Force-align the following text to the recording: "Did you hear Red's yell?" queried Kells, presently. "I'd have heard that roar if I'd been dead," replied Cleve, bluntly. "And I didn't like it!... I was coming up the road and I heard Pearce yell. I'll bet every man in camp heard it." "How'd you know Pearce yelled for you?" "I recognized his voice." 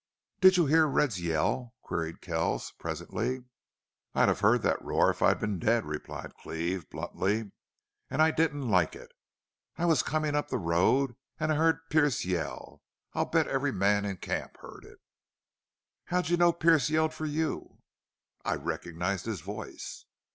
"Did 0.39 0.57
you 0.57 0.65
hear 0.65 0.87
Red's 0.87 1.21
yell?" 1.21 1.75
queried 1.83 2.21
Kells, 2.21 2.71
presently. 2.79 3.43
"I'd 4.15 4.29
have 4.29 4.39
heard 4.39 4.63
that 4.63 4.83
roar 4.83 5.11
if 5.11 5.21
I'd 5.21 5.39
been 5.39 5.59
dead," 5.59 5.85
replied 5.85 6.33
Cleve, 6.37 6.89
bluntly. 6.89 7.51
"And 8.09 8.19
I 8.19 8.31
didn't 8.31 8.67
like 8.67 8.95
it!... 8.95 9.11
I 9.77 9.85
was 9.85 10.01
coming 10.01 10.33
up 10.35 10.47
the 10.49 10.57
road 10.57 11.15
and 11.39 11.51
I 11.51 11.55
heard 11.55 11.87
Pearce 11.91 12.25
yell. 12.25 12.81
I'll 13.13 13.25
bet 13.25 13.47
every 13.47 13.71
man 13.71 14.03
in 14.05 14.17
camp 14.17 14.57
heard 14.61 14.85
it." 14.85 14.97
"How'd 16.05 16.29
you 16.29 16.37
know 16.37 16.51
Pearce 16.51 16.89
yelled 16.89 17.13
for 17.13 17.27
you?" 17.27 17.77
"I 18.43 18.55
recognized 18.55 19.27
his 19.27 19.41
voice." 19.41 20.05